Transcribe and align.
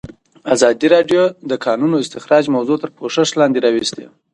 ازادي 0.53 0.87
راډیو 0.95 1.23
د 1.29 1.33
د 1.51 1.53
کانونو 1.65 1.95
استخراج 2.03 2.43
موضوع 2.55 2.77
تر 2.81 2.89
پوښښ 2.97 3.29
لاندې 3.39 3.59
راوستې. 3.65 4.05